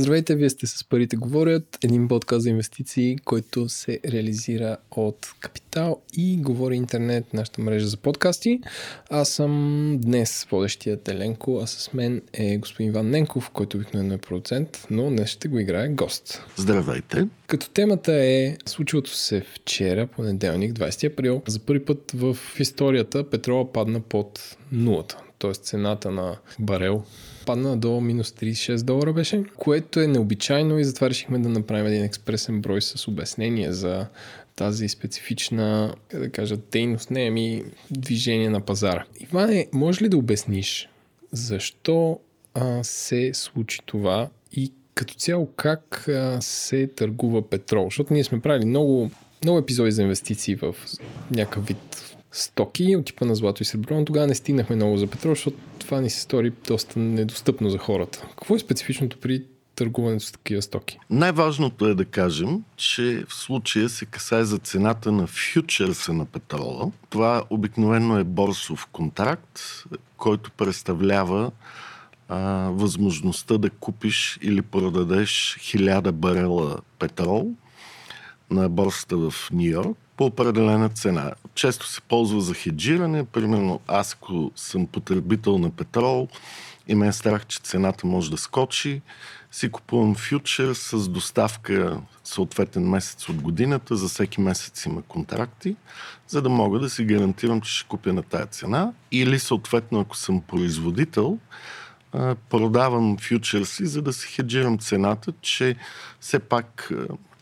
Здравейте, 0.00 0.34
вие 0.34 0.50
сте 0.50 0.66
с 0.66 0.84
Парите 0.84 1.16
говорят, 1.16 1.78
един 1.84 2.08
подкаст 2.08 2.42
за 2.42 2.50
инвестиции, 2.50 3.18
който 3.24 3.68
се 3.68 4.00
реализира 4.04 4.76
от 4.90 5.34
Капитал 5.40 6.00
и 6.16 6.36
Говори 6.36 6.76
Интернет, 6.76 7.34
нашата 7.34 7.60
мрежа 7.60 7.86
за 7.86 7.96
подкасти. 7.96 8.60
Аз 9.10 9.28
съм 9.28 9.98
днес 10.02 10.46
водещият 10.50 11.08
Еленко, 11.08 11.60
а 11.62 11.66
с 11.66 11.92
мен 11.92 12.22
е 12.32 12.58
господин 12.58 12.90
Иван 12.90 13.10
Ненков, 13.10 13.50
който 13.50 13.76
обикновено 13.76 14.14
е 14.14 14.18
продуцент, 14.18 14.86
но 14.90 15.10
днес 15.10 15.30
ще 15.30 15.48
го 15.48 15.58
играе 15.58 15.88
гост. 15.88 16.44
Здравейте! 16.56 17.28
Като 17.46 17.70
темата 17.70 18.12
е 18.12 18.56
случилото 18.66 19.10
се 19.10 19.40
вчера, 19.40 20.06
понеделник, 20.06 20.72
20 20.72 21.12
април. 21.12 21.42
За 21.46 21.58
първи 21.58 21.84
път 21.84 22.12
в 22.14 22.38
историята 22.58 23.30
петрола 23.30 23.72
падна 23.72 24.00
под 24.00 24.56
нулата, 24.72 25.22
т.е. 25.40 25.52
цената 25.52 26.10
на 26.10 26.36
барел 26.58 27.04
падна 27.46 27.76
до 27.76 28.00
минус 28.00 28.30
36 28.30 28.82
долара 28.82 29.12
беше, 29.12 29.44
което 29.56 30.00
е 30.00 30.06
необичайно 30.06 30.78
и 30.78 30.84
затова 30.84 31.10
решихме 31.10 31.38
да 31.38 31.48
направим 31.48 31.86
един 31.86 32.04
експресен 32.04 32.60
брой 32.60 32.82
с 32.82 33.08
обяснение 33.08 33.72
за 33.72 34.06
тази 34.56 34.88
специфична, 34.88 35.94
да 36.12 36.30
кажа, 36.30 36.56
дейност, 36.56 37.10
не 37.10 37.26
ами 37.26 37.64
движение 37.90 38.50
на 38.50 38.60
пазара. 38.60 39.04
Иване, 39.20 39.68
може 39.72 40.04
ли 40.04 40.08
да 40.08 40.16
обясниш 40.16 40.88
защо 41.32 42.20
а, 42.54 42.84
се 42.84 43.30
случи 43.34 43.78
това 43.86 44.28
и 44.52 44.72
като 44.94 45.14
цяло 45.14 45.46
как 45.46 46.08
а, 46.08 46.38
се 46.40 46.86
търгува 46.86 47.50
петрол? 47.50 47.84
Защото 47.84 48.14
ние 48.14 48.24
сме 48.24 48.40
правили 48.40 48.64
много, 48.64 49.10
много 49.44 49.58
епизоди 49.58 49.92
за 49.92 50.02
инвестиции 50.02 50.54
в 50.54 50.76
някакъв 51.30 51.66
вид 51.66 52.16
стоки 52.32 52.96
от 52.96 53.06
типа 53.06 53.24
на 53.24 53.34
злато 53.34 53.62
и 53.62 53.66
сребро, 53.66 53.98
но 53.98 54.04
тогава 54.04 54.26
не 54.26 54.34
стигнахме 54.34 54.76
много 54.76 54.96
за 54.96 55.06
петрол, 55.06 55.34
защото 55.34 55.56
това 55.78 56.00
ни 56.00 56.10
се 56.10 56.20
стори 56.20 56.52
доста 56.68 56.98
недостъпно 56.98 57.70
за 57.70 57.78
хората. 57.78 58.26
Какво 58.30 58.54
е 58.54 58.58
специфичното 58.58 59.18
при 59.18 59.44
търгуването 59.74 60.24
с 60.24 60.32
такива 60.32 60.62
стоки? 60.62 60.98
Най-важното 61.10 61.86
е 61.86 61.94
да 61.94 62.04
кажем, 62.04 62.64
че 62.76 63.24
в 63.28 63.34
случая 63.34 63.88
се 63.88 64.04
касае 64.06 64.44
за 64.44 64.58
цената 64.58 65.12
на 65.12 65.26
фьючерса 65.26 66.12
на 66.12 66.24
петрола. 66.24 66.90
Това 67.10 67.42
обикновено 67.50 68.18
е 68.18 68.24
борсов 68.24 68.86
контракт, 68.92 69.60
който 70.16 70.50
представлява 70.50 71.50
а, 72.28 72.38
възможността 72.72 73.58
да 73.58 73.70
купиш 73.70 74.38
или 74.42 74.62
продадеш 74.62 75.58
1000 75.60 76.12
барела 76.12 76.78
петрол 76.98 77.50
на 78.50 78.68
борсата 78.68 79.16
в 79.16 79.34
Нью 79.52 79.70
Йорк 79.70 79.98
по 80.20 80.26
определена 80.26 80.88
цена. 80.88 81.32
Често 81.54 81.88
се 81.88 82.00
ползва 82.00 82.40
за 82.40 82.54
хеджиране. 82.54 83.24
Примерно 83.24 83.80
аз, 83.86 84.14
ако 84.14 84.50
съм 84.56 84.86
потребител 84.86 85.58
на 85.58 85.70
петрол 85.70 86.28
и 86.88 86.94
ме 86.94 87.06
е 87.06 87.12
страх, 87.12 87.46
че 87.46 87.58
цената 87.58 88.06
може 88.06 88.30
да 88.30 88.36
скочи, 88.36 89.02
си 89.50 89.70
купувам 89.70 90.14
фьючер 90.14 90.72
с 90.74 91.08
доставка 91.08 92.00
съответен 92.24 92.88
месец 92.88 93.28
от 93.28 93.36
годината. 93.36 93.96
За 93.96 94.08
всеки 94.08 94.40
месец 94.40 94.84
има 94.84 95.02
контракти, 95.02 95.76
за 96.28 96.42
да 96.42 96.48
мога 96.48 96.78
да 96.78 96.90
си 96.90 97.04
гарантирам, 97.04 97.60
че 97.60 97.72
ще 97.72 97.88
купя 97.88 98.12
на 98.12 98.22
тая 98.22 98.46
цена. 98.46 98.92
Или 99.12 99.38
съответно, 99.38 100.00
ако 100.00 100.16
съм 100.16 100.40
производител, 100.40 101.38
продавам 102.50 103.16
фьючерси, 103.18 103.86
за 103.86 104.02
да 104.02 104.12
си 104.12 104.28
хеджирам 104.28 104.78
цената, 104.78 105.32
че 105.40 105.76
все 106.20 106.38
пак 106.38 106.92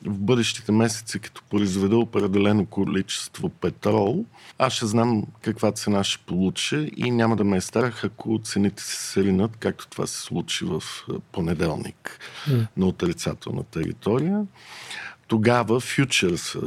в 0.04 0.18
бъдещите 0.18 0.72
месеци, 0.72 1.18
като 1.18 1.42
произведа 1.50 1.96
определено 1.96 2.66
количество 2.66 3.48
петрол, 3.48 4.24
аз 4.58 4.72
ще 4.72 4.86
знам 4.86 5.24
каква 5.42 5.72
цена 5.72 6.04
ще 6.04 6.24
получа 6.26 6.88
и 6.96 7.10
няма 7.10 7.36
да 7.36 7.44
ме 7.44 7.56
е 7.56 7.60
страх, 7.60 8.04
ако 8.04 8.40
цените 8.44 8.82
се 8.82 9.12
сринат, 9.12 9.56
както 9.56 9.88
това 9.88 10.06
се 10.06 10.20
случи 10.20 10.64
в 10.64 10.82
понеделник 11.32 12.18
mm. 12.48 12.66
на 12.76 12.86
отрицателна 12.86 13.62
територия. 13.62 14.46
Тогава 15.26 15.80
фьючерса, 15.80 16.60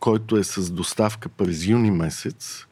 който 0.00 0.36
е 0.36 0.44
с 0.44 0.70
доставка 0.70 1.28
през 1.28 1.66
юни 1.66 1.90
месец, 1.90 2.66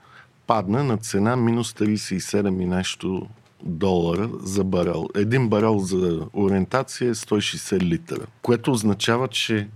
падна 0.47 0.85
на 0.85 0.97
цена 0.97 1.37
минус 1.37 1.73
37 1.73 2.63
и 2.63 2.67
нещо 2.67 3.27
долара 3.65 4.31
за 4.43 4.65
барел. 4.65 5.09
Един 5.15 5.49
барел 5.49 5.79
за 5.79 6.21
ориентация 6.33 7.11
е 7.11 7.15
160 7.15 7.81
литра, 7.81 8.27
което 8.43 8.73
означава, 8.73 9.29
че 9.29 9.69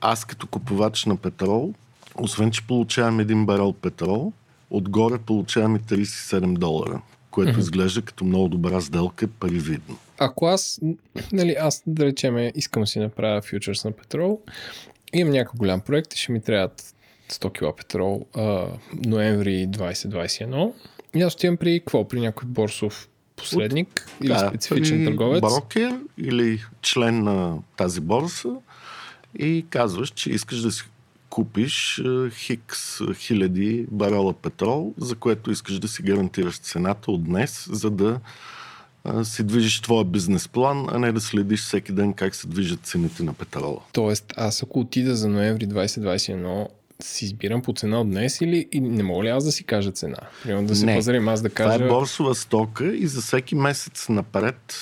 аз 0.00 0.24
като 0.24 0.46
купувач 0.46 1.04
на 1.04 1.16
петрол, 1.16 1.74
освен, 2.14 2.50
че 2.50 2.66
получавам 2.66 3.20
един 3.20 3.46
барел 3.46 3.72
петрол, 3.72 4.32
отгоре 4.70 5.18
получавам 5.18 5.76
и 5.76 5.78
37 5.78 6.58
долара, 6.58 7.02
което 7.30 7.52
mm-hmm. 7.52 7.58
изглежда 7.58 8.02
като 8.02 8.24
много 8.24 8.48
добра 8.48 8.80
сделка, 8.80 9.28
пари 9.28 9.58
видно. 9.58 9.98
Ако 10.18 10.46
аз, 10.46 10.80
нали, 11.32 11.56
аз 11.60 11.82
да 11.86 12.04
речеме, 12.04 12.52
искам 12.54 12.82
да 12.82 12.86
си 12.86 12.98
направя 12.98 13.42
фьючерс 13.42 13.84
на 13.84 13.92
петрол, 13.92 14.40
имам 15.12 15.32
някакъв 15.32 15.56
голям 15.56 15.80
проект 15.80 16.14
и 16.14 16.18
ще 16.18 16.32
ми 16.32 16.42
трябват 16.42 16.94
100 17.30 17.72
кг 17.72 17.76
петрол 17.76 18.26
а, 18.34 18.66
ноември 19.06 19.68
2021. 19.68 20.72
И 21.14 21.22
аз 21.22 21.34
отивам 21.34 21.56
при 21.56 21.80
какво? 21.80 22.08
При 22.08 22.20
някой 22.20 22.48
борсов 22.48 23.08
посредник 23.36 24.08
От, 24.14 24.24
или 24.24 24.28
да, 24.28 24.48
специфичен 24.48 25.04
търговец? 25.04 25.40
Брокер 25.40 26.00
или 26.18 26.60
член 26.82 27.22
на 27.22 27.58
тази 27.76 28.00
борса 28.00 28.48
и 29.38 29.66
казваш, 29.70 30.10
че 30.10 30.30
искаш 30.30 30.60
да 30.60 30.72
си 30.72 30.84
купиш 31.30 32.02
хикс 32.30 32.98
хиляди 33.14 33.86
барела 33.90 34.32
петрол, 34.32 34.94
за 34.98 35.14
което 35.14 35.50
искаш 35.50 35.78
да 35.78 35.88
си 35.88 36.02
гарантираш 36.02 36.58
цената 36.58 37.10
от 37.10 37.24
днес, 37.24 37.68
за 37.72 37.90
да 37.90 38.20
си 39.22 39.42
движиш 39.42 39.80
твоя 39.80 40.04
бизнес 40.04 40.48
план, 40.48 40.86
а 40.90 40.98
не 40.98 41.12
да 41.12 41.20
следиш 41.20 41.60
всеки 41.60 41.92
ден 41.92 42.12
как 42.12 42.34
се 42.34 42.46
движат 42.46 42.80
цените 42.82 43.22
на 43.22 43.32
петрола. 43.32 43.80
Тоест, 43.92 44.32
аз 44.36 44.62
ако 44.62 44.80
отида 44.80 45.16
за 45.16 45.28
ноември 45.28 45.68
2021 45.68 46.68
си 47.02 47.24
избирам 47.24 47.62
по 47.62 47.72
цена 47.72 48.00
от 48.00 48.10
днес 48.10 48.40
или 48.40 48.68
и 48.72 48.80
не 48.80 49.02
мога 49.02 49.24
ли 49.24 49.28
аз 49.28 49.44
да 49.44 49.52
си 49.52 49.64
кажа 49.64 49.92
цена? 49.92 50.16
Примерно 50.42 50.66
да 50.66 50.76
се 50.76 50.86
пазарим 50.86 51.28
аз 51.28 51.42
да 51.42 51.50
кажа... 51.50 51.74
Това 51.74 51.86
е 51.86 51.88
борсова 51.88 52.34
стока 52.34 52.94
и 52.94 53.06
за 53.06 53.20
всеки 53.20 53.54
месец 53.54 54.08
напред, 54.08 54.76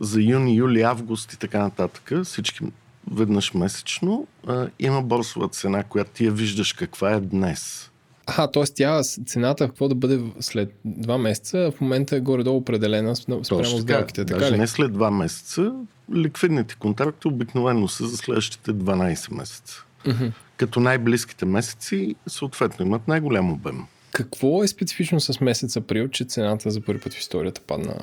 за 0.00 0.20
юни, 0.20 0.56
юли, 0.56 0.82
август 0.82 1.32
и 1.32 1.38
така 1.38 1.58
нататък, 1.58 2.12
всички 2.24 2.64
веднъж 3.12 3.54
месечно, 3.54 4.26
а, 4.46 4.68
има 4.78 5.02
борсова 5.02 5.48
цена, 5.48 5.82
която 5.82 6.10
ти 6.10 6.24
я 6.24 6.32
виждаш 6.32 6.72
каква 6.72 7.12
е 7.12 7.20
днес. 7.20 7.90
А, 8.26 8.46
т.е. 8.46 8.64
тя 8.74 9.02
цената 9.02 9.66
какво 9.66 9.88
да 9.88 9.94
бъде 9.94 10.20
след 10.40 10.74
два 10.84 11.18
месеца, 11.18 11.72
в 11.76 11.80
момента 11.80 12.16
е 12.16 12.20
горе-долу 12.20 12.56
определена 12.56 13.16
спрямо 13.16 13.42
Точно 13.42 13.78
сделките. 13.78 14.24
Така, 14.24 14.38
даже 14.38 14.52
ли? 14.52 14.58
не 14.58 14.66
след 14.66 14.92
два 14.92 15.10
месеца, 15.10 15.72
ликвидните 16.14 16.74
контракти 16.74 17.28
обикновено 17.28 17.88
са 17.88 18.06
за 18.06 18.16
следващите 18.16 18.70
12 18.70 19.34
месеца. 19.34 19.84
Mm-hmm. 20.06 20.32
Като 20.56 20.80
най-близките 20.80 21.44
месеци, 21.44 22.14
съответно, 22.26 22.86
имат 22.86 23.08
най-голям 23.08 23.52
обем. 23.52 23.84
Какво 24.12 24.64
е 24.64 24.68
специфично 24.68 25.20
с 25.20 25.40
месец 25.40 25.76
април, 25.76 26.08
че 26.08 26.24
цената 26.24 26.70
за 26.70 26.80
първи 26.80 27.00
път 27.00 27.14
в 27.14 27.20
историята 27.20 27.60
падна 27.66 27.94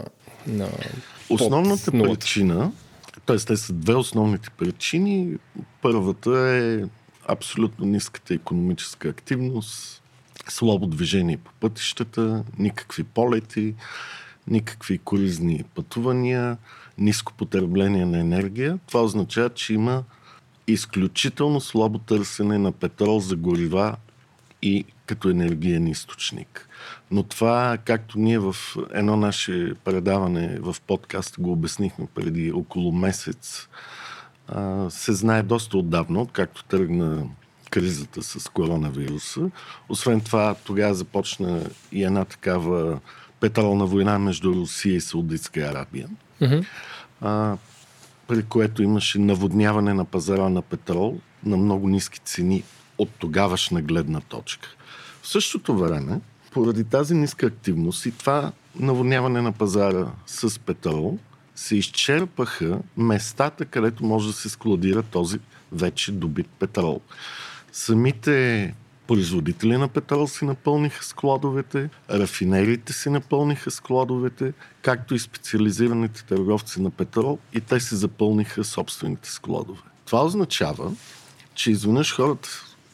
на 0.47 0.67
Основната 1.29 1.91
причина 1.91 2.71
Тоест, 3.25 3.47
те 3.47 3.57
са 3.57 3.73
две 3.73 3.95
основните 3.95 4.49
причини. 4.49 5.37
Първата 5.81 6.39
е 6.39 6.83
абсолютно 7.27 7.85
ниската 7.85 8.33
економическа 8.33 9.07
активност, 9.09 10.03
слабо 10.49 10.87
движение 10.87 11.37
по 11.37 11.51
пътищата, 11.59 12.43
никакви 12.59 13.03
полети, 13.03 13.75
никакви 14.47 14.97
коризни 14.97 15.63
пътувания, 15.75 16.57
ниско 16.97 17.33
потребление 17.33 18.05
на 18.05 18.19
енергия. 18.19 18.79
Това 18.87 19.03
означава, 19.03 19.49
че 19.49 19.73
има 19.73 20.03
изключително 20.67 21.61
слабо 21.61 21.99
търсене 21.99 22.57
на 22.57 22.71
петрол 22.71 23.19
за 23.19 23.35
горива 23.35 23.95
и 24.65 24.85
като 25.05 25.29
енергиен 25.29 25.87
източник. 25.87 26.69
Но 27.11 27.23
това, 27.23 27.77
както 27.85 28.19
ние 28.19 28.39
в 28.39 28.55
едно 28.93 29.17
наше 29.17 29.73
предаване 29.83 30.59
в 30.59 30.75
подкаст 30.87 31.35
го 31.39 31.51
обяснихме 31.51 32.07
преди 32.15 32.51
около 32.51 32.91
месец, 32.91 33.67
се 34.89 35.13
знае 35.13 35.43
доста 35.43 35.77
отдавна, 35.77 36.21
откакто 36.21 36.63
тръгна 36.63 37.23
кризата 37.69 38.23
с 38.23 38.49
коронавируса. 38.49 39.49
Освен 39.89 40.21
това, 40.21 40.55
тогава 40.63 40.93
започна 40.93 41.69
и 41.91 42.03
една 42.03 42.25
такава 42.25 42.99
петролна 43.39 43.85
война 43.85 44.19
между 44.19 44.53
Русия 44.53 44.95
и 44.95 45.01
Саудитска 45.01 45.59
Арабия, 45.59 46.07
mm-hmm. 46.41 46.65
а, 47.21 47.57
при 48.27 48.43
което 48.43 48.83
имаше 48.83 49.19
наводняване 49.19 49.93
на 49.93 50.05
пазара 50.05 50.49
на 50.49 50.61
петрол 50.61 51.19
на 51.43 51.57
много 51.57 51.89
ниски 51.89 52.19
цени 52.19 52.63
от 52.97 53.09
тогавашна 53.19 53.81
гледна 53.81 54.21
точка. 54.21 54.67
В 55.21 55.27
същото 55.27 55.77
време, 55.77 56.21
поради 56.51 56.83
тази 56.83 57.13
ниска 57.13 57.45
активност 57.45 58.05
и 58.05 58.11
това 58.11 58.51
наводняване 58.79 59.41
на 59.41 59.51
пазара 59.51 60.07
с 60.25 60.59
петрол, 60.59 61.19
се 61.55 61.75
изчерпаха 61.75 62.79
местата, 62.97 63.65
където 63.65 64.05
може 64.05 64.27
да 64.27 64.33
се 64.33 64.49
складира 64.49 65.03
този 65.03 65.39
вече 65.71 66.11
добит 66.11 66.47
петрол. 66.59 67.01
Самите 67.71 68.73
производители 69.07 69.77
на 69.77 69.87
петрол 69.87 70.27
си 70.27 70.45
напълниха 70.45 71.03
складовете, 71.03 71.89
рафинериите 72.09 72.93
си 72.93 73.09
напълниха 73.09 73.71
складовете, 73.71 74.53
както 74.81 75.15
и 75.15 75.19
специализираните 75.19 76.25
търговци 76.25 76.81
на 76.81 76.89
петрол 76.89 77.39
и 77.53 77.61
те 77.61 77.79
си 77.79 77.95
запълниха 77.95 78.63
собствените 78.63 79.31
складове. 79.31 79.81
Това 80.05 80.25
означава, 80.25 80.91
че 81.55 81.71
изведнъж 81.71 82.15
хората 82.15 82.49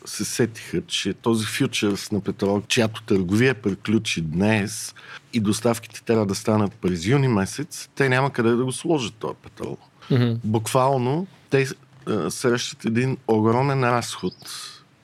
се 0.05 0.25
сетиха, 0.25 0.81
че 0.87 1.13
този 1.13 1.45
фьючерс 1.45 2.11
на 2.11 2.21
петрол, 2.21 2.61
чиято 2.67 3.03
търговия 3.03 3.53
приключи 3.55 4.21
днес 4.21 4.95
и 5.33 5.39
доставките 5.39 6.03
трябва 6.03 6.25
да 6.25 6.35
станат 6.35 6.73
през 6.73 7.05
юни 7.05 7.27
месец, 7.27 7.89
те 7.95 8.09
няма 8.09 8.33
къде 8.33 8.49
да 8.49 8.65
го 8.65 8.71
сложат 8.71 9.13
този 9.13 9.35
петрол. 9.43 9.77
Mm-hmm. 10.11 10.39
Буквално 10.43 11.27
те 11.49 11.67
а, 12.07 12.31
срещат 12.31 12.85
един 12.85 13.17
огромен 13.27 13.83
разход 13.83 14.33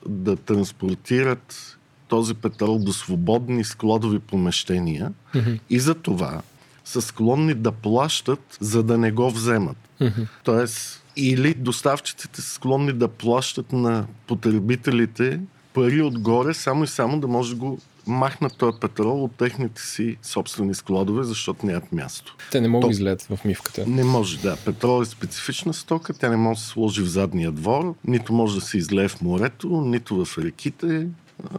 да 0.08 0.36
транспортират 0.36 1.78
този 2.08 2.34
петрол 2.34 2.78
до 2.78 2.92
свободни 2.92 3.64
складови 3.64 4.18
помещения 4.18 5.12
mm-hmm. 5.34 5.60
и 5.70 5.80
за 5.80 5.94
това 5.94 6.42
са 6.84 7.02
склонни 7.02 7.54
да 7.54 7.72
плащат, 7.72 8.58
за 8.60 8.82
да 8.82 8.98
не 8.98 9.12
го 9.12 9.30
вземат. 9.30 9.76
Mm-hmm. 10.00 10.26
Тоест, 10.44 11.04
или 11.18 11.54
доставчиците 11.54 12.42
са 12.42 12.50
склонни 12.50 12.92
да 12.92 13.08
плащат 13.08 13.72
на 13.72 14.06
потребителите 14.26 15.40
пари 15.74 16.02
отгоре, 16.02 16.54
само 16.54 16.84
и 16.84 16.86
само 16.86 17.20
да 17.20 17.28
може 17.28 17.50
да 17.50 17.56
го 17.56 17.78
махнат 18.06 18.56
този 18.56 18.80
петрол 18.80 19.24
от 19.24 19.32
техните 19.32 19.82
си 19.82 20.16
собствени 20.22 20.74
складове, 20.74 21.24
защото 21.24 21.66
нямат 21.66 21.92
място. 21.92 22.36
Те 22.50 22.60
не 22.60 22.68
могат 22.68 22.88
да 22.88 22.92
излеят 22.92 23.22
в 23.22 23.38
мивката. 23.44 23.86
Не 23.86 24.04
може, 24.04 24.38
да. 24.38 24.56
Петрол 24.64 25.02
е 25.02 25.04
специфична 25.04 25.74
стока, 25.74 26.14
тя 26.14 26.28
не 26.28 26.36
може 26.36 26.58
да 26.58 26.64
се 26.64 26.68
сложи 26.68 27.02
в 27.02 27.06
задния 27.06 27.52
двор, 27.52 27.94
нито 28.04 28.32
може 28.32 28.54
да 28.54 28.60
се 28.60 28.78
излее 28.78 29.08
в 29.08 29.20
морето, 29.20 29.68
нито 29.68 30.24
в 30.24 30.38
реките. 30.38 31.06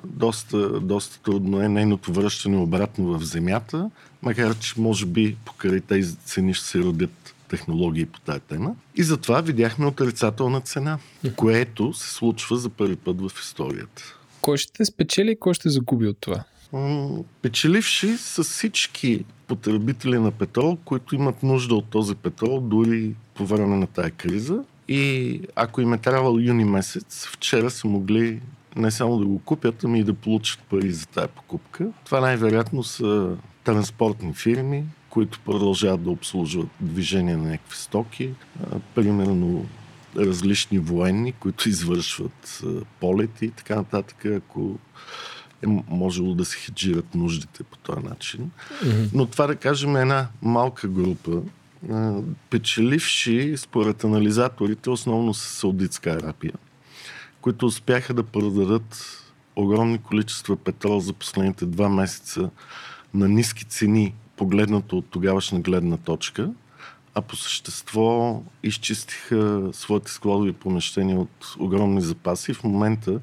Доста, 0.03 0.79
доста 0.79 1.19
трудно 1.19 1.61
е 1.61 1.69
нейното 1.69 2.13
връщане 2.13 2.57
обратно 2.57 3.19
в 3.19 3.23
земята, 3.23 3.89
макар 4.21 4.59
че 4.59 4.73
може 4.77 5.05
би 5.05 5.37
покрай 5.45 5.79
тези 5.79 6.15
цени 6.15 6.53
ще 6.53 6.65
се 6.65 6.79
родят 6.79 7.35
технологии 7.49 8.05
по 8.05 8.19
тази 8.19 8.39
тема. 8.39 8.75
И 8.95 9.03
затова 9.03 9.41
видяхме 9.41 9.85
отрицателна 9.85 10.61
цена, 10.61 10.97
което 11.35 11.93
се 11.93 12.13
случва 12.13 12.57
за 12.57 12.69
първи 12.69 12.95
път 12.95 13.21
в 13.21 13.31
историята. 13.41 14.15
Кой 14.41 14.57
ще 14.57 14.85
спечели 14.85 15.31
и 15.31 15.39
кой 15.39 15.53
ще 15.53 15.69
загуби 15.69 16.07
от 16.07 16.17
това? 16.19 16.43
Печеливши 17.41 18.17
са 18.17 18.43
всички 18.43 19.25
потребители 19.47 20.19
на 20.19 20.31
петрол, 20.31 20.77
които 20.85 21.15
имат 21.15 21.43
нужда 21.43 21.75
от 21.75 21.85
този 21.85 22.15
петрол 22.15 22.59
дори 22.59 23.15
по 23.33 23.45
време 23.45 23.75
на 23.75 23.87
тая 23.87 24.11
криза. 24.11 24.63
И 24.87 25.41
ако 25.55 25.81
им 25.81 25.93
е 25.93 25.97
трябвал 25.97 26.39
юни 26.39 26.65
месец, 26.65 27.25
вчера 27.25 27.69
са 27.69 27.87
могли 27.87 28.41
не 28.75 28.91
само 28.91 29.17
да 29.17 29.25
го 29.25 29.39
купят, 29.39 29.83
ами 29.83 29.99
и 29.99 30.03
да 30.03 30.13
получат 30.13 30.59
пари 30.59 30.91
за 30.91 31.07
тая 31.07 31.27
покупка. 31.27 31.87
Това 32.05 32.19
най-вероятно 32.19 32.83
са 32.83 33.37
транспортни 33.63 34.33
фирми, 34.33 34.83
които 35.09 35.39
продължават 35.39 36.03
да 36.03 36.09
обслужват 36.09 36.67
движение 36.81 37.37
на 37.37 37.49
някакви 37.49 37.77
стоки. 37.77 38.29
Примерно 38.95 39.65
различни 40.17 40.79
военни, 40.79 41.31
които 41.31 41.69
извършват 41.69 42.63
полети 42.99 43.45
и 43.45 43.51
така 43.51 43.75
нататък, 43.75 44.25
ако 44.25 44.77
е 45.63 45.67
можело 45.89 46.35
да 46.35 46.45
се 46.45 46.57
хеджират 46.57 47.15
нуждите 47.15 47.63
по 47.63 47.77
този 47.77 48.05
начин. 48.07 48.51
Mm-hmm. 48.83 49.09
Но 49.13 49.25
това 49.25 49.47
да 49.47 49.55
кажем 49.55 49.95
е 49.95 50.01
една 50.01 50.27
малка 50.41 50.87
група, 50.87 51.41
печеливши 52.49 53.53
според 53.57 54.03
анализаторите 54.03 54.89
основно 54.89 55.33
с 55.33 55.41
Саудитска 55.41 56.09
Арабия, 56.09 56.53
които 57.41 57.65
успяха 57.65 58.13
да 58.13 58.23
продадат 58.23 59.23
огромни 59.55 59.97
количества 59.97 60.55
петрол 60.57 60.99
за 60.99 61.13
последните 61.13 61.65
два 61.65 61.89
месеца 61.89 62.49
на 63.13 63.27
ниски 63.27 63.65
цени 63.65 64.13
погледнато 64.39 64.97
от 64.97 65.05
тогавашна 65.05 65.59
гледна 65.59 65.97
точка, 65.97 66.51
а 67.15 67.21
по 67.21 67.35
същество 67.35 68.41
изчистиха 68.63 69.69
своите 69.73 70.11
складови 70.11 70.53
помещения 70.53 71.19
от 71.19 71.55
огромни 71.59 72.01
запаси. 72.01 72.53
В 72.53 72.63
момента, 72.63 73.19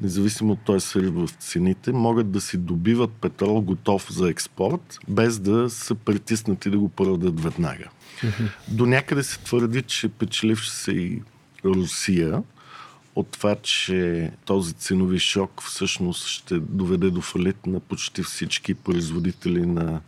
независимо 0.00 0.52
от 0.52 0.58
този 0.64 0.86
срив 0.86 1.14
в 1.14 1.28
цените, 1.28 1.92
могат 1.92 2.30
да 2.30 2.40
си 2.40 2.58
добиват 2.58 3.10
петрол 3.10 3.60
готов 3.60 4.12
за 4.12 4.30
експорт, 4.30 4.98
без 5.08 5.38
да 5.38 5.70
са 5.70 5.94
притиснати 5.94 6.70
да 6.70 6.78
го 6.78 6.88
продадат 6.88 7.40
веднага. 7.40 7.88
До 8.68 8.86
някъде 8.86 9.22
се 9.22 9.38
твърди, 9.38 9.82
че 9.82 10.08
печеливши 10.08 10.70
се 10.70 10.92
и 10.92 11.22
Русия, 11.64 12.42
от 13.14 13.28
това, 13.28 13.56
че 13.62 14.30
този 14.44 14.72
ценови 14.72 15.18
шок 15.18 15.62
всъщност 15.62 16.26
ще 16.26 16.58
доведе 16.58 17.10
до 17.10 17.20
фалит 17.20 17.66
на 17.66 17.80
почти 17.80 18.22
всички 18.22 18.74
производители 18.74 19.66
на 19.66 20.00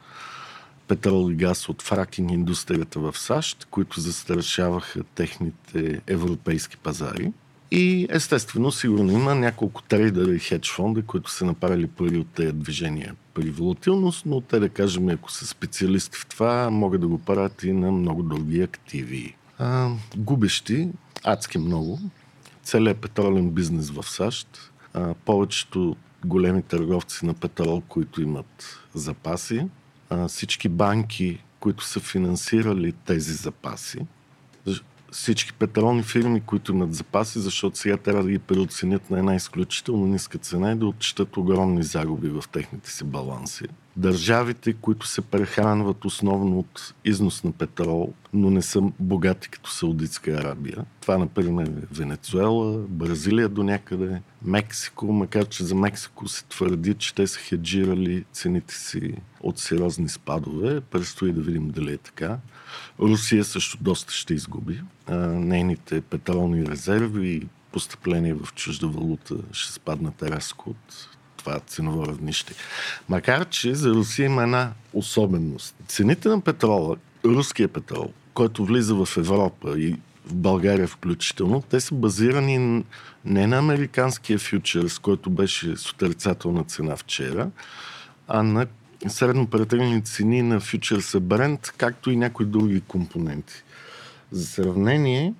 петрол 0.90 1.30
и 1.30 1.34
газ 1.34 1.68
от 1.68 1.82
фракинг 1.82 2.30
индустрията 2.30 3.00
в 3.00 3.18
САЩ, 3.18 3.66
които 3.70 4.00
застрашаваха 4.00 5.04
техните 5.14 6.00
европейски 6.06 6.76
пазари. 6.76 7.32
И 7.70 8.06
естествено, 8.10 8.72
сигурно 8.72 9.12
има 9.12 9.34
няколко 9.34 9.82
трейдера 9.82 10.34
и 10.34 10.38
хедж 10.38 10.72
фонда, 10.72 11.02
които 11.02 11.30
са 11.30 11.44
направили 11.44 11.86
пари 11.86 12.18
от 12.18 12.26
тези 12.26 12.52
движения 12.52 13.14
при 13.34 13.50
волатилност, 13.50 14.26
но 14.26 14.40
те 14.40 14.58
да 14.58 14.68
кажем, 14.68 15.08
ако 15.08 15.32
са 15.32 15.46
специалисти 15.46 16.18
в 16.18 16.26
това, 16.26 16.70
могат 16.70 17.00
да 17.00 17.08
го 17.08 17.18
правят 17.18 17.62
и 17.62 17.72
на 17.72 17.92
много 17.92 18.22
други 18.22 18.62
активи. 18.62 19.36
А, 19.58 19.90
губещи, 20.16 20.88
адски 21.24 21.58
много, 21.58 22.00
целият 22.62 22.98
петролен 22.98 23.50
бизнес 23.50 23.90
в 23.90 24.02
САЩ, 24.02 24.72
а, 24.94 25.14
повечето 25.24 25.96
големи 26.24 26.62
търговци 26.62 27.26
на 27.26 27.34
петрол, 27.34 27.82
които 27.88 28.22
имат 28.22 28.78
запаси, 28.94 29.66
а, 30.10 30.28
всички 30.28 30.68
банки, 30.68 31.44
които 31.60 31.84
са 31.84 32.00
финансирали 32.00 32.92
тези 32.92 33.32
запаси, 33.32 33.98
всички 35.10 35.52
петролни 35.52 36.02
фирми, 36.02 36.40
които 36.40 36.72
имат 36.72 36.94
запаси, 36.94 37.38
защото 37.38 37.78
сега 37.78 37.96
трябва 37.96 38.22
да 38.22 38.30
ги 38.30 38.38
преоценят 38.38 39.10
на 39.10 39.18
една 39.18 39.34
изключително 39.34 40.06
ниска 40.06 40.38
цена 40.38 40.72
и 40.72 40.74
да 40.74 40.86
отчитат 40.86 41.36
огромни 41.36 41.82
загуби 41.82 42.28
в 42.28 42.44
техните 42.52 42.90
си 42.90 43.04
баланси 43.04 43.64
държавите, 43.96 44.72
които 44.72 45.06
се 45.06 45.20
прехранват 45.20 46.04
основно 46.04 46.58
от 46.58 46.94
износ 47.04 47.44
на 47.44 47.52
петрол, 47.52 48.12
но 48.32 48.50
не 48.50 48.62
са 48.62 48.80
богати 49.00 49.48
като 49.48 49.70
Саудитска 49.70 50.30
Арабия. 50.30 50.84
Това, 51.00 51.18
например, 51.18 51.66
е 51.66 51.94
Венецуела, 51.94 52.78
Бразилия 52.78 53.48
до 53.48 53.62
някъде, 53.62 54.22
Мексико, 54.42 55.12
макар 55.12 55.48
че 55.48 55.64
за 55.64 55.74
Мексико 55.74 56.28
се 56.28 56.44
твърди, 56.44 56.94
че 56.94 57.14
те 57.14 57.26
са 57.26 57.38
хеджирали 57.38 58.24
цените 58.32 58.74
си 58.74 59.14
от 59.40 59.58
сериозни 59.58 60.08
спадове. 60.08 60.80
Предстои 60.80 61.32
да 61.32 61.40
видим 61.40 61.70
дали 61.70 61.92
е 61.92 61.98
така. 61.98 62.38
Русия 63.00 63.44
също 63.44 63.78
доста 63.80 64.12
ще 64.12 64.34
изгуби. 64.34 64.82
Нейните 65.28 66.00
петролни 66.00 66.66
резерви 66.66 67.28
и 67.28 67.48
постъпления 67.72 68.36
в 68.36 68.54
чужда 68.54 68.86
валута 68.86 69.34
ще 69.52 69.72
спаднат 69.72 70.22
рязко 70.22 70.70
от 70.70 71.08
това 71.40 71.60
ценово 71.66 72.06
равнище. 72.06 72.54
Макар, 73.08 73.48
че 73.48 73.74
за 73.74 73.90
Русия 73.90 74.26
има 74.26 74.42
една 74.42 74.72
особеност. 74.92 75.74
Цените 75.86 76.28
на 76.28 76.40
петрола, 76.40 76.96
руския 77.24 77.68
петрол, 77.68 78.12
който 78.34 78.64
влиза 78.64 78.94
в 78.94 79.16
Европа 79.16 79.78
и 79.78 79.96
в 80.26 80.34
България 80.34 80.86
включително, 80.86 81.62
те 81.70 81.80
са 81.80 81.94
базирани 81.94 82.84
не 83.24 83.46
на 83.46 83.58
американския 83.58 84.38
фьючерс, 84.38 84.98
който 84.98 85.30
беше 85.30 85.76
с 85.76 85.90
отрицателна 85.90 86.64
цена 86.64 86.96
вчера, 86.96 87.50
а 88.28 88.42
на 88.42 88.66
среднопределени 89.08 90.04
цени 90.04 90.42
на 90.42 90.60
фьючерса 90.60 91.20
Брент, 91.20 91.72
както 91.76 92.10
и 92.10 92.16
някои 92.16 92.46
други 92.46 92.80
компоненти. 92.80 93.54
За 94.30 94.46
сравнение... 94.46 95.34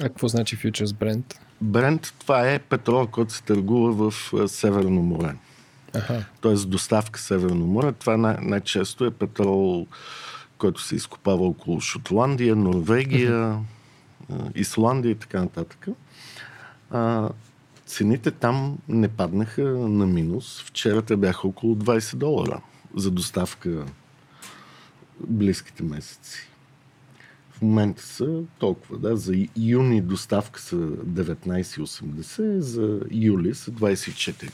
А 0.00 0.04
какво 0.04 0.28
значи 0.28 0.56
фьючерс 0.56 0.92
Брент? 0.92 1.40
Брент, 1.60 2.14
това 2.18 2.50
е 2.50 2.58
петрол, 2.58 3.06
който 3.06 3.32
се 3.32 3.42
търгува 3.42 4.10
в 4.10 4.32
Северно 4.48 5.02
море. 5.02 5.34
Ага. 5.94 6.24
Тоест 6.40 6.70
доставка 6.70 7.20
Северно 7.20 7.66
море. 7.66 7.92
Това 7.92 8.16
най- 8.16 8.36
най-често 8.40 9.04
е 9.04 9.10
петрол, 9.10 9.86
който 10.58 10.82
се 10.82 10.96
изкопава 10.96 11.46
около 11.46 11.80
Шотландия, 11.80 12.56
Норвегия, 12.56 13.58
ага. 14.30 14.50
Исландия 14.54 15.10
и 15.10 15.14
така 15.14 15.40
нататък. 15.40 15.88
А, 16.90 17.28
цените 17.86 18.30
там 18.30 18.78
не 18.88 19.08
паднаха 19.08 19.62
на 19.62 20.06
минус. 20.06 20.62
Вчера 20.66 21.02
те 21.02 21.16
бяха 21.16 21.48
около 21.48 21.74
20 21.76 22.16
долара 22.16 22.60
за 22.96 23.10
доставка 23.10 23.84
близките 25.20 25.82
месеци 25.82 26.50
в 27.60 27.62
момента 27.62 28.02
са 28.02 28.42
толкова. 28.58 28.98
Да? 28.98 29.16
За 29.16 29.34
юни 29.56 30.00
доставка 30.00 30.60
са 30.60 30.76
19,80, 30.76 32.58
за 32.58 33.00
юли 33.10 33.54
са 33.54 33.70
24. 33.70 34.50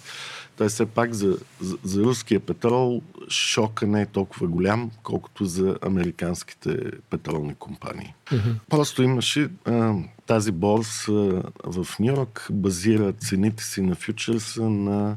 Тоест, 0.57 0.75
все 0.75 0.87
пак 0.87 1.15
за, 1.15 1.39
за, 1.61 1.77
за 1.85 2.03
руския 2.03 2.41
петрол 2.41 3.03
шока 3.29 3.87
не 3.87 4.03
е 4.03 4.07
толкова 4.07 4.47
голям, 4.47 4.91
колкото 5.03 5.45
за 5.45 5.79
американските 5.83 6.91
петролни 7.11 7.55
компании. 7.55 8.15
Mm-hmm. 8.27 8.55
Просто 8.71 9.03
имаше 9.03 9.49
а, 9.65 9.95
тази 10.27 10.53
борса 10.53 11.43
в 11.65 11.87
Нью 12.01 12.07
Йорк 12.07 12.49
базира 12.53 13.13
цените 13.13 13.65
си 13.65 13.81
на 13.81 13.95
фьючерса 13.95 14.63
на 14.63 15.17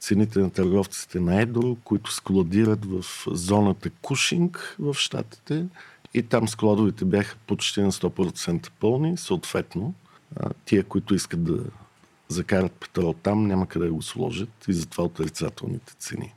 цените 0.00 0.38
на 0.38 0.50
търговците 0.50 1.20
на 1.20 1.40
Едро, 1.40 1.76
които 1.84 2.12
складират 2.12 2.84
в 2.84 3.04
зоната 3.26 3.90
Кушинг 3.90 4.76
в 4.78 4.94
Штатите 4.94 5.66
и 6.14 6.22
там 6.22 6.48
складовете 6.48 7.04
бяха 7.04 7.36
почти 7.46 7.80
на 7.80 7.92
100% 7.92 8.70
пълни. 8.80 9.16
Съответно, 9.16 9.94
тия, 10.64 10.84
които 10.84 11.14
искат 11.14 11.44
да 11.44 11.58
закарат 12.28 12.72
петрол 12.72 13.14
там, 13.22 13.46
няма 13.46 13.66
къде 13.66 13.86
да 13.86 13.92
го 13.92 14.02
сложат 14.02 14.64
и 14.68 14.72
затова 14.72 15.04
отрицателните 15.04 15.94
цени. 15.98 16.34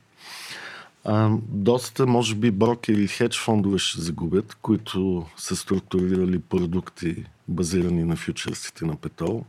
А, 1.04 1.30
доста, 1.48 2.06
може 2.06 2.34
би, 2.34 2.50
брокери 2.50 3.02
и 3.02 3.08
хедж 3.08 3.40
фондове 3.40 3.78
ще 3.78 4.00
загубят, 4.00 4.56
които 4.62 5.26
са 5.36 5.56
структурирали 5.56 6.38
продукти, 6.38 7.24
базирани 7.48 8.04
на 8.04 8.16
фьючерсите 8.16 8.84
на 8.84 8.96
петрол. 8.96 9.44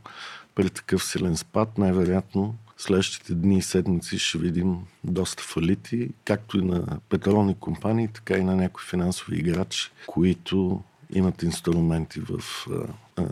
При 0.56 0.70
такъв 0.70 1.04
силен 1.04 1.38
спад, 1.38 1.78
най-вероятно, 1.78 2.56
следващите 2.84 3.34
дни 3.34 3.58
и 3.58 3.62
седмици 3.62 4.20
ще 4.20 4.38
видим 4.38 4.78
доста 5.04 5.44
фалити, 5.44 6.10
както 6.26 6.58
и 6.58 6.62
на 6.62 7.00
петролни 7.10 7.56
компании, 7.60 8.08
така 8.08 8.38
и 8.38 8.44
на 8.44 8.56
някои 8.56 8.84
финансови 8.86 9.38
играчи, 9.38 9.92
които 10.08 10.82
имат 11.14 11.44
инструменти 11.44 12.20
в 12.20 12.42
а, 12.72 12.74
а, 13.16 13.26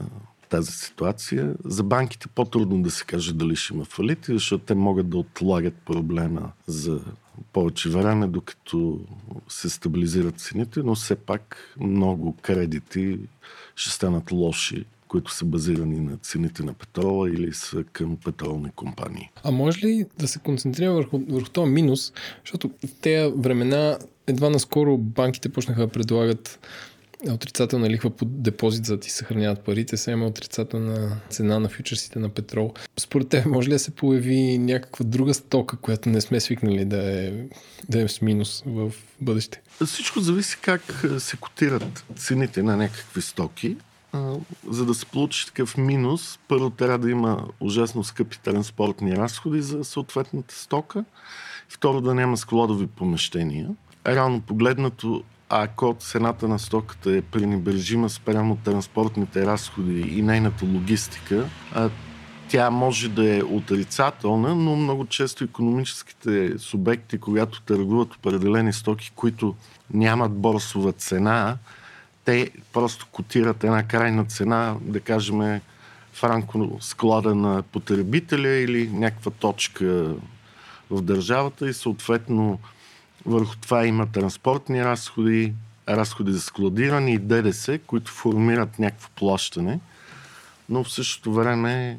тази 0.49 0.71
ситуация. 0.71 1.53
За 1.65 1.83
банките 1.83 2.27
по-трудно 2.27 2.81
да 2.81 2.91
се 2.91 3.05
каже 3.05 3.33
дали 3.33 3.55
ще 3.55 3.73
има 3.73 3.85
фалити, 3.85 4.33
защото 4.33 4.65
те 4.65 4.75
могат 4.75 5.09
да 5.09 5.17
отлагат 5.17 5.75
проблема 5.75 6.51
за 6.67 7.01
повече 7.53 7.89
време, 7.89 8.27
докато 8.27 8.99
се 9.49 9.69
стабилизират 9.69 10.39
цените, 10.39 10.79
но 10.83 10.95
все 10.95 11.15
пак 11.15 11.75
много 11.79 12.35
кредити 12.41 13.19
ще 13.75 13.89
станат 13.89 14.31
лоши 14.31 14.85
които 15.11 15.33
са 15.33 15.45
базирани 15.45 15.99
на 15.99 16.17
цените 16.17 16.63
на 16.63 16.73
петрола 16.73 17.29
или 17.29 17.53
са 17.53 17.83
към 17.83 18.17
петролни 18.25 18.71
компании. 18.75 19.29
А 19.43 19.51
може 19.51 19.85
ли 19.85 20.05
да 20.19 20.27
се 20.27 20.39
концентрира 20.39 20.93
върху, 20.93 21.19
върху 21.29 21.49
този 21.49 21.71
минус, 21.71 22.13
защото 22.43 22.69
в 22.69 22.91
тези 23.01 23.33
времена 23.37 23.97
едва 24.27 24.49
наскоро 24.49 24.97
банките 24.97 25.49
почнаха 25.49 25.81
да 25.81 25.87
предлагат 25.87 26.59
отрицателна 27.29 27.89
лихва 27.89 28.09
по 28.09 28.25
депозит, 28.25 28.85
за 28.85 28.93
да 28.93 28.99
ти 28.99 29.11
съхраняват 29.11 29.63
парите, 29.63 29.97
сега 29.97 30.13
има 30.13 30.25
отрицателна 30.25 31.17
цена 31.29 31.59
на 31.59 31.69
фьючерсите 31.69 32.19
на 32.19 32.29
петрол. 32.29 32.73
Според 32.99 33.29
теб 33.29 33.45
може 33.45 33.69
ли 33.69 33.73
да 33.73 33.79
се 33.79 33.91
появи 33.91 34.57
някаква 34.57 35.05
друга 35.05 35.33
стока, 35.33 35.77
която 35.77 36.09
не 36.09 36.21
сме 36.21 36.39
свикнали 36.39 36.85
да 36.85 37.25
е, 37.25 37.33
да 37.89 38.01
е 38.01 38.07
с 38.07 38.21
минус 38.21 38.63
в 38.65 38.91
бъдеще? 39.21 39.61
Всичко 39.85 40.19
зависи 40.19 40.57
как 40.61 41.05
се 41.19 41.37
котират 41.37 42.05
цените 42.15 42.63
на 42.63 42.77
някакви 42.77 43.21
стоки. 43.21 43.77
За 44.69 44.85
да 44.85 44.93
се 44.93 45.05
получи 45.05 45.45
такъв 45.45 45.77
минус, 45.77 46.39
първо 46.47 46.69
трябва 46.69 46.97
да 46.97 47.11
има 47.11 47.47
ужасно 47.59 48.03
скъпи 48.03 48.39
транспортни 48.39 49.17
разходи 49.17 49.61
за 49.61 49.83
съответната 49.83 50.55
стока. 50.55 51.05
Второ, 51.69 52.01
да 52.01 52.15
няма 52.15 52.37
складови 52.37 52.87
помещения. 52.87 53.69
Реално 54.07 54.41
погледнато, 54.41 55.23
ако 55.49 55.95
цената 55.99 56.47
на 56.47 56.59
стоката 56.59 57.15
е 57.15 57.21
пренебрежима 57.21 58.09
спрямо 58.09 58.55
транспортните 58.55 59.45
разходи 59.45 60.01
и 60.01 60.21
нейната 60.21 60.65
логистика, 60.65 61.49
тя 62.49 62.69
може 62.69 63.09
да 63.09 63.37
е 63.37 63.43
отрицателна, 63.43 64.55
но 64.55 64.75
много 64.75 65.05
често 65.05 65.43
економическите 65.43 66.59
субекти, 66.59 67.17
когато 67.17 67.61
търгуват 67.61 68.15
определени 68.15 68.73
стоки, 68.73 69.11
които 69.15 69.55
нямат 69.93 70.31
борсова 70.31 70.91
цена, 70.91 71.57
те 72.25 72.51
просто 72.73 73.07
котират 73.11 73.63
една 73.63 73.87
крайна 73.87 74.25
цена, 74.25 74.75
да 74.81 74.99
кажем, 74.99 75.61
франко 76.13 76.77
склада 76.81 77.35
на 77.35 77.63
потребителя 77.63 78.49
или 78.49 78.89
някаква 78.93 79.31
точка 79.31 80.13
в 80.89 81.01
държавата 81.01 81.69
и 81.69 81.73
съответно 81.73 82.59
върху 83.25 83.55
това 83.61 83.85
има 83.85 84.11
транспортни 84.11 84.85
разходи, 84.85 85.53
разходи 85.89 86.31
за 86.31 86.41
складиране 86.41 87.13
и 87.13 87.17
ДДС, 87.17 87.79
които 87.79 88.11
формират 88.11 88.79
някакво 88.79 89.09
плащане. 89.15 89.79
Но 90.69 90.83
в 90.83 90.91
същото 90.91 91.33
време 91.33 91.97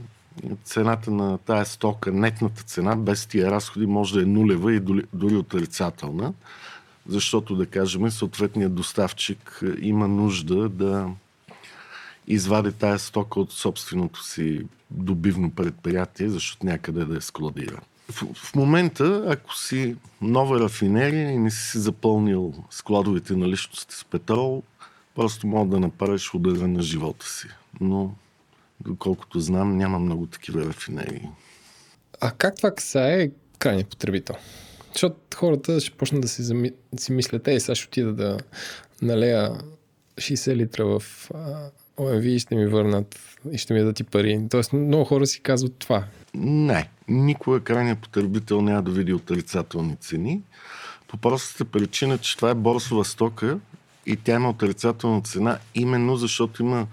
цената 0.65 1.11
на 1.11 1.39
тая 1.39 1.67
стока, 1.67 2.13
нетната 2.13 2.63
цена, 2.63 2.97
без 2.97 3.27
тия 3.27 3.51
разходи 3.51 3.87
може 3.87 4.15
да 4.15 4.23
е 4.23 4.27
нулева 4.27 4.75
и 4.75 4.81
дори 5.13 5.37
отрицателна, 5.37 6.33
защото, 7.09 7.57
да 7.57 7.67
кажем, 7.67 8.11
съответният 8.11 8.75
доставчик 8.75 9.63
има 9.81 10.09
нужда 10.09 10.69
да 10.69 11.09
извади 12.27 12.73
тая 12.73 12.99
стока 12.99 13.41
от 13.41 13.53
собственото 13.53 14.25
си 14.25 14.67
добивно 14.91 15.51
предприятие, 15.51 16.29
защото 16.29 16.67
някъде 16.67 17.05
да 17.05 17.15
я 17.15 17.21
складира. 17.21 17.81
В, 18.11 18.35
в 18.35 18.55
момента, 18.55 19.25
ако 19.29 19.55
си 19.55 19.97
нова 20.21 20.61
рафинерия 20.61 21.31
и 21.31 21.39
не 21.39 21.51
си 21.51 21.79
запълнил 21.79 22.55
складовите 22.71 23.37
на 23.37 23.49
личности 23.49 23.95
с 23.95 24.05
петрол, 24.05 24.63
просто 25.15 25.47
мога 25.47 25.71
да 25.71 25.81
направиш 25.81 26.35
удара 26.35 26.69
на 26.69 26.83
живота 26.83 27.27
си. 27.27 27.47
Но, 27.81 28.15
доколкото 28.81 29.41
знам, 29.41 29.77
няма 29.77 29.99
много 29.99 30.27
такива 30.27 30.69
рафинерии. 30.69 31.29
А 32.21 32.31
как 32.31 32.57
това 32.57 32.75
касае 32.75 33.31
крайния 33.59 33.87
потребител? 33.87 34.37
Защото 34.93 35.17
хората 35.37 35.81
ще 35.81 35.97
почнат 35.97 36.23
да 36.23 36.29
си, 36.29 36.43
си 36.99 37.13
мислят, 37.13 37.49
ей, 37.49 37.61
сега 37.61 37.75
ще 37.75 37.89
отида 37.89 38.13
да 38.13 38.39
налея 39.03 39.51
60 40.17 40.57
литра 40.57 40.85
в 40.85 41.31
ОМВ 41.97 42.25
и 42.25 42.39
ще 42.39 42.55
ми 42.55 42.67
върнат 42.67 43.19
и 43.53 43.59
ще 43.59 43.75
ми 43.75 43.81
дадат 43.81 44.01
и 44.01 44.05
пари. 44.05 44.41
Тоест 44.51 44.73
много 44.73 45.05
хора 45.05 45.27
си 45.27 45.41
казват 45.41 45.73
това. 45.79 46.05
Не, 46.35 46.89
никога 47.09 47.61
крайният 47.61 47.99
потребител 47.99 48.63
няма 48.63 48.83
да 48.83 48.91
види 48.91 49.13
отрицателни 49.13 49.97
цени. 49.97 50.41
По 51.09 51.17
простата 51.17 51.65
причина, 51.65 52.19
че 52.19 52.37
това 52.37 52.51
е 52.51 52.55
борсова 52.55 53.05
стока 53.05 53.59
и 54.07 54.17
тя 54.17 54.35
има 54.35 54.51
отрицателна 54.51 55.23
цена, 55.23 55.59
именно 55.75 56.17
защото 56.17 56.63
има 56.63 56.87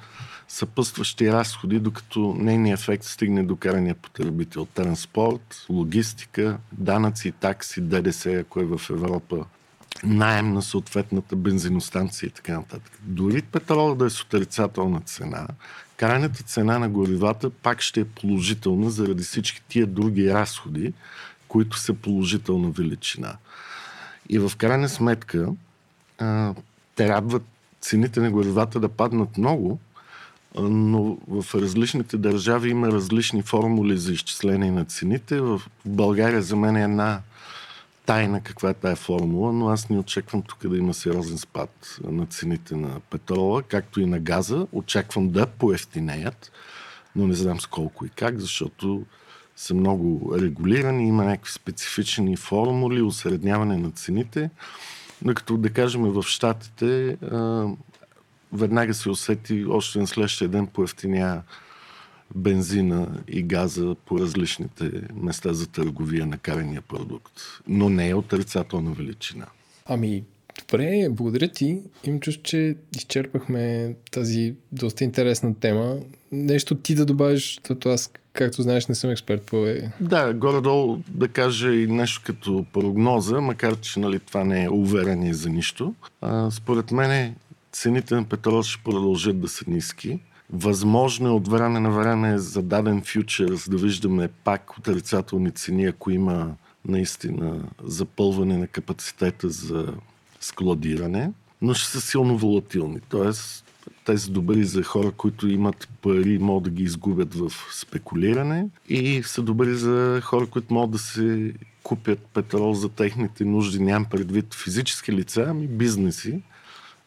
съпътстващи 0.50 1.32
разходи, 1.32 1.80
докато 1.80 2.34
нейният 2.34 2.80
ефект 2.80 3.04
стигне 3.04 3.44
до 3.44 3.56
крайния 3.56 3.96
потребител. 3.96 4.66
Транспорт, 4.66 5.66
логистика, 5.70 6.58
данъци, 6.72 7.32
такси, 7.32 7.82
ДДС, 7.82 8.32
ако 8.32 8.60
е 8.60 8.66
в 8.66 8.82
Европа, 8.90 9.46
найем 10.04 10.54
на 10.54 10.62
съответната 10.62 11.36
бензиностанция 11.36 12.28
и 12.28 12.30
така 12.30 12.54
нататък. 12.54 12.92
Дори 13.02 13.42
петрола 13.42 13.96
да 13.96 14.06
е 14.06 14.10
с 14.10 14.22
отрицателна 14.22 15.02
цена, 15.02 15.48
крайната 15.98 16.44
цена 16.44 16.80
на 16.80 16.90
горивата 16.90 17.50
пак 17.50 17.82
ще 17.82 18.00
е 18.00 18.06
положителна 18.06 18.90
заради 18.90 19.24
всички 19.24 19.62
тия 19.68 19.88
други 19.88 20.34
разходи, 20.34 20.94
които 21.48 21.78
са 21.78 21.94
положителна 21.94 22.70
величина. 22.70 23.36
И 24.30 24.40
в 24.40 24.52
крайна 24.58 24.90
сметка 24.90 25.50
а, 26.18 26.54
трябва 26.96 27.40
цените 27.82 28.20
на 28.20 28.32
горивата 28.32 28.80
да 28.80 28.90
паднат 28.90 29.38
много, 29.38 29.80
но 30.58 31.18
в 31.28 31.56
различните 31.56 32.18
държави 32.18 32.70
има 32.70 32.88
различни 32.88 33.42
формули 33.42 33.98
за 33.98 34.12
изчисление 34.12 34.72
на 34.72 34.86
цените. 34.86 35.42
В 35.42 35.62
България 35.86 36.42
за 36.42 36.56
мен 36.56 36.76
е 36.76 36.84
една 36.84 37.22
тайна 38.06 38.42
каква 38.42 38.70
е 38.70 38.74
тая 38.74 38.96
формула, 38.96 39.54
но 39.54 39.70
аз 39.70 39.90
не 39.90 40.00
очаквам 40.00 40.42
тук 40.42 40.68
да 40.68 40.78
има 40.78 40.94
сериозен 40.94 41.38
спад 41.38 42.00
на 42.04 42.26
цените 42.26 42.76
на 42.76 43.00
петрола, 43.10 43.62
както 43.64 44.02
и 44.02 44.06
на 44.06 44.20
газа. 44.20 44.68
Очаквам 44.72 45.30
да 45.30 45.46
поевтинеят, 45.46 46.52
но 47.16 47.28
не 47.28 47.34
знам 47.34 47.60
с 47.60 47.66
колко 47.66 48.06
и 48.06 48.10
как, 48.10 48.40
защото 48.40 49.06
са 49.56 49.74
много 49.74 50.34
регулирани, 50.42 51.08
има 51.08 51.24
някакви 51.24 51.52
специфични 51.52 52.38
формули, 52.38 53.02
осредняване 53.02 53.78
на 53.78 53.92
цените. 53.92 54.50
Но 55.22 55.34
като 55.34 55.58
да 55.58 55.70
кажем 55.70 56.02
в 56.02 56.24
Штатите, 56.24 57.18
веднага 58.54 58.94
се 58.94 59.10
усети 59.10 59.66
още 59.70 60.00
на 60.00 60.08
следващия 60.08 60.48
ден 60.48 60.68
поевтиня 60.68 61.42
бензина 62.36 63.08
и 63.28 63.44
газа 63.44 63.96
по 64.06 64.20
различните 64.20 64.92
места 65.16 65.54
за 65.54 65.68
търговия 65.68 66.26
на 66.26 66.38
карения 66.38 66.82
продукт. 66.82 67.34
Но 67.68 67.90
не 67.90 68.10
е 68.10 68.16
отрицателна 68.16 68.92
величина. 68.92 69.46
Ами, 69.86 70.24
добре, 70.60 71.08
благодаря 71.10 71.48
ти. 71.48 71.82
Им 72.04 72.20
чувство, 72.20 72.44
че 72.44 72.76
изчерпахме 72.96 73.96
тази 74.12 74.56
доста 74.72 75.04
интересна 75.04 75.56
тема. 75.60 75.98
Нещо 76.32 76.76
ти 76.76 76.96
да 76.96 77.06
добавиш, 77.06 77.56
защото 77.56 77.90
аз, 77.90 78.12
както 78.34 78.62
знаеш, 78.62 78.88
не 78.88 78.96
съм 78.96 79.10
експерт 79.10 79.42
по 79.42 79.66
е. 79.66 79.92
Да, 80.00 80.34
горе-долу 80.34 81.00
да 81.08 81.28
кажа 81.28 81.74
и 81.74 81.88
нещо 81.88 82.22
като 82.26 82.66
прогноза, 82.74 83.42
макар 83.42 83.80
че 83.80 84.00
нали, 84.00 84.20
това 84.20 84.44
не 84.44 84.64
е 84.64 84.70
уверение 84.70 85.34
за 85.34 85.50
нищо. 85.50 85.94
А, 86.22 86.52
според 86.52 86.92
мен 86.92 87.36
цените 87.72 88.16
на 88.16 88.24
петрол 88.24 88.64
ще 88.64 88.84
продължат 88.84 89.42
да 89.42 89.48
са 89.48 89.66
ниски. 89.68 90.20
Възможно 90.54 91.28
е 91.28 91.32
от 91.32 91.48
време 91.48 91.80
на 91.80 91.92
време 91.92 92.38
за 92.38 92.62
даден 92.62 93.02
фьючерс 93.02 93.70
да 93.70 93.78
виждаме 93.78 94.28
пак 94.28 94.78
отрицателни 94.78 95.52
цени, 95.52 95.86
ако 95.86 96.12
има 96.12 96.56
наистина 96.86 97.64
запълване 97.84 98.58
на 98.58 98.68
капацитета 98.68 99.50
за 99.50 99.94
складиране, 100.42 101.32
но 101.62 101.74
ще 101.74 101.92
са 101.92 102.02
силно 102.02 102.38
волатилни. 102.38 103.00
Тоест, 103.10 103.66
Те 104.06 104.18
са 104.18 104.32
добри 104.32 104.64
за 104.64 104.84
хора, 104.84 105.12
които 105.12 105.48
имат 105.48 105.90
пари 106.02 106.40
могат 106.40 106.64
да 106.64 106.70
ги 106.70 106.84
изгубят 106.84 107.34
в 107.34 107.52
спекулиране 107.74 108.68
и 108.90 109.24
са 109.24 109.42
добри 109.42 109.74
за 109.74 110.22
хора, 110.24 110.46
които 110.46 110.74
могат 110.74 110.92
да 110.92 111.00
се 111.00 111.54
купят 111.84 112.20
петрол 112.34 112.74
за 112.74 112.90
техните 112.90 113.46
нужди. 113.46 113.80
Нямам 113.80 114.06
предвид 114.06 114.54
физически 114.54 115.12
лица, 115.14 115.46
ами 115.50 115.68
бизнеси 115.68 116.42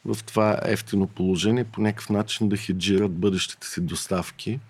в 0.05 0.25
това 0.25 0.59
ефтино 0.65 1.07
положение 1.07 1.65
по 1.65 1.81
някакъв 1.81 2.11
начин 2.11 2.49
да 2.49 2.57
хеджират 2.57 3.13
бъдещите 3.13 3.67
си 3.67 3.81
доставки 3.81 4.61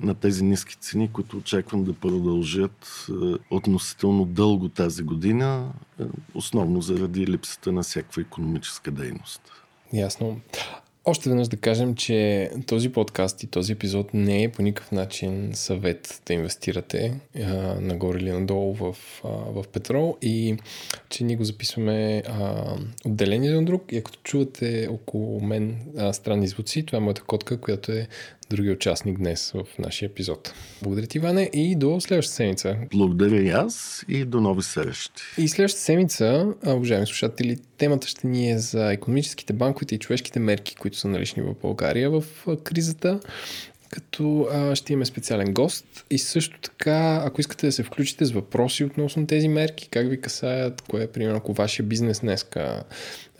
на 0.00 0.14
тези 0.14 0.44
ниски 0.44 0.76
цени, 0.76 1.12
които 1.12 1.36
очаквам 1.36 1.84
да 1.84 1.92
продължат 1.92 3.06
е, 3.08 3.12
относително 3.50 4.24
дълго 4.24 4.68
тази 4.68 5.02
година, 5.02 5.72
е, 6.00 6.04
основно 6.34 6.82
заради 6.82 7.26
липсата 7.26 7.72
на 7.72 7.82
всякаква 7.82 8.22
економическа 8.22 8.90
дейност. 8.90 9.40
Ясно. 9.92 10.40
Още 11.08 11.28
веднъж 11.28 11.48
да 11.48 11.56
кажем, 11.56 11.94
че 11.94 12.50
този 12.66 12.92
подкаст 12.92 13.42
и 13.42 13.46
този 13.46 13.72
епизод 13.72 14.14
не 14.14 14.42
е 14.42 14.48
по 14.48 14.62
никакъв 14.62 14.92
начин 14.92 15.50
съвет 15.54 16.22
да 16.26 16.34
инвестирате 16.34 17.20
а, 17.36 17.44
нагоре 17.80 18.18
или 18.18 18.30
надолу 18.30 18.74
в, 18.74 18.96
а, 19.24 19.28
в 19.28 19.64
петрол 19.72 20.16
и 20.22 20.56
че 21.08 21.24
ние 21.24 21.36
го 21.36 21.44
записваме 21.44 22.22
а, 22.26 22.64
отделение 23.04 23.54
за 23.54 23.62
друг. 23.62 23.92
И 23.92 23.96
ако 23.96 24.10
чувате 24.24 24.88
около 24.90 25.40
мен 25.40 25.76
а, 25.98 26.12
странни 26.12 26.48
звуци, 26.48 26.86
това 26.86 26.98
е 26.98 27.00
моята 27.00 27.22
котка, 27.22 27.60
която 27.60 27.92
е 27.92 28.08
другия 28.50 28.72
участник 28.72 29.18
днес 29.18 29.52
в 29.52 29.78
нашия 29.78 30.06
епизод. 30.06 30.54
Благодаря 30.82 31.06
ти, 31.06 31.18
Иване, 31.18 31.50
и 31.52 31.76
до 31.76 32.00
следващата 32.00 32.34
седмица. 32.34 32.76
Благодаря 32.94 33.42
и 33.42 33.48
аз 33.48 34.04
и 34.08 34.24
до 34.24 34.40
нови 34.40 34.62
срещи. 34.62 35.22
И 35.38 35.48
следващата 35.48 35.82
седмица, 35.82 36.46
уважаеми 36.66 37.06
слушатели, 37.06 37.58
темата 37.78 38.08
ще 38.08 38.26
ни 38.26 38.50
е 38.50 38.58
за 38.58 38.92
економическите, 38.92 39.52
банковите 39.52 39.94
и 39.94 39.98
човешките 39.98 40.40
мерки, 40.40 40.74
които 40.74 40.98
са 40.98 41.08
налични 41.08 41.42
в 41.42 41.54
България 41.62 42.10
в 42.10 42.24
кризата 42.64 43.20
като 43.96 44.48
а, 44.52 44.74
ще 44.74 44.92
имаме 44.92 45.04
специален 45.04 45.52
гост 45.52 46.04
и 46.10 46.18
също 46.18 46.60
така, 46.60 47.22
ако 47.24 47.40
искате 47.40 47.66
да 47.66 47.72
се 47.72 47.82
включите 47.82 48.24
с 48.24 48.30
въпроси 48.30 48.84
относно 48.84 49.26
тези 49.26 49.48
мерки, 49.48 49.88
как 49.88 50.08
ви 50.08 50.20
касаят, 50.20 50.82
кое 50.82 51.02
е, 51.02 51.06
примерно, 51.06 51.36
ако 51.36 51.52
вашия 51.52 51.86
бизнес 51.86 52.20
днеска 52.20 52.82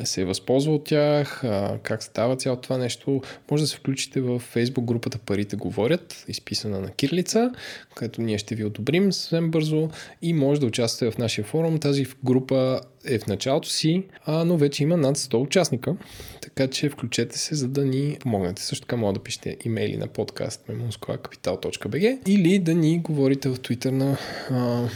се 0.05 0.21
е 0.21 0.25
възползва 0.25 0.75
от 0.75 0.85
тях, 0.85 1.45
а, 1.45 1.79
как 1.83 2.03
става 2.03 2.37
цялото 2.37 2.63
това 2.63 2.79
нещо, 2.79 3.23
може 3.51 3.63
да 3.63 3.67
се 3.67 3.77
включите 3.77 4.21
в 4.21 4.43
Facebook 4.55 4.85
групата 4.85 5.19
Парите 5.19 5.57
говорят, 5.57 6.25
изписана 6.29 6.81
на 6.81 6.91
кирлица, 6.91 7.53
където 7.95 8.23
ние 8.23 8.39
ще 8.39 8.55
ви 8.55 8.65
одобрим 8.65 9.13
съвсем 9.13 9.51
бързо 9.51 9.89
и 10.23 10.33
може 10.33 10.61
да 10.61 10.67
участвате 10.67 11.11
в 11.11 11.19
нашия 11.19 11.45
форум. 11.45 11.79
Тази 11.79 12.07
група 12.25 12.81
е 13.07 13.19
в 13.19 13.27
началото 13.27 13.69
си, 13.69 14.05
а, 14.25 14.45
но 14.45 14.57
вече 14.57 14.83
има 14.83 14.97
над 14.97 15.17
100 15.17 15.43
участника, 15.43 15.97
така 16.41 16.67
че 16.67 16.89
включете 16.89 17.39
се, 17.39 17.55
за 17.55 17.69
да 17.69 17.85
ни 17.85 18.17
помогнете. 18.21 18.63
Също 18.63 18.87
така 18.87 18.97
може 18.97 19.15
да 19.15 19.23
пишете 19.23 19.57
имейли 19.65 19.97
на 19.97 20.07
подкаст 20.07 20.65
memunskoa.capital.bg 20.69 22.19
или 22.29 22.59
да 22.59 22.75
ни 22.75 22.99
говорите 22.99 23.49
в 23.49 23.57
Twitter 23.57 23.91
на 23.91 24.17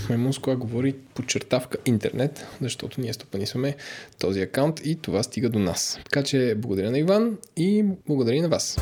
Memunskoa 0.08 0.56
говори 0.56 0.94
подчертавка 1.14 1.78
интернет, 1.86 2.46
защото 2.60 3.00
ние 3.00 3.12
стопанисваме 3.12 3.76
този 4.18 4.40
акаунт 4.40 4.80
и 4.84 4.96
това 4.96 5.22
стига 5.22 5.48
до 5.48 5.58
нас. 5.58 5.98
Така 6.04 6.22
че 6.22 6.54
благодаря 6.56 6.90
на 6.90 6.98
Иван 6.98 7.38
и 7.56 7.84
благодаря 8.06 8.36
и 8.36 8.40
на 8.40 8.48
вас. 8.48 8.78